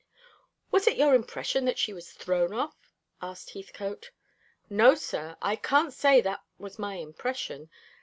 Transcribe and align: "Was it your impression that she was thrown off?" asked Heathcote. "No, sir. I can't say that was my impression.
"Was 0.71 0.87
it 0.87 0.97
your 0.97 1.13
impression 1.13 1.65
that 1.65 1.77
she 1.77 1.93
was 1.93 2.11
thrown 2.11 2.55
off?" 2.55 2.91
asked 3.21 3.51
Heathcote. 3.51 4.09
"No, 4.67 4.95
sir. 4.95 5.37
I 5.43 5.55
can't 5.55 5.93
say 5.93 6.21
that 6.21 6.41
was 6.57 6.79
my 6.79 6.95
impression. 6.95 7.69